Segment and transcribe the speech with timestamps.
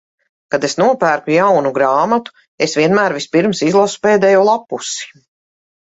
[0.53, 2.35] Kad es nopērku jaunu grāmatu,
[2.69, 5.17] es vienmēr vispirms izlasu pēdējo lappusi.